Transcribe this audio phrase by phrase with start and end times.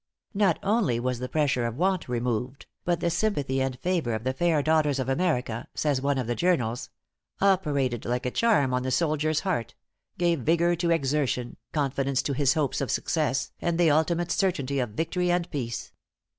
[0.33, 4.33] Not only was the pressure of want removed, but the sympathy and favor of the
[4.33, 6.89] fair daughters of America, says one of the journals,
[7.39, 9.75] "operated like a charm on the soldier's heart
[10.17, 14.89] gave vigor to exertion, confidence to his hopes of success, and the ultimate certainty of
[14.89, 15.91] victory and peace."